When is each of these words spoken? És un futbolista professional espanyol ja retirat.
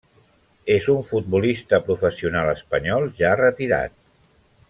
És 0.75 0.87
un 0.93 1.03
futbolista 1.09 1.81
professional 1.89 2.51
espanyol 2.55 3.07
ja 3.21 3.35
retirat. 3.43 3.97